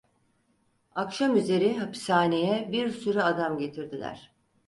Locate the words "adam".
3.19-3.57